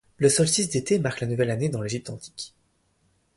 [0.17, 2.55] Le solstice d'été marque la nouvelle année dans l'Égypte antique.